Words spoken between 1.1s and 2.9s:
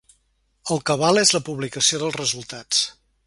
és la publicació dels resultats.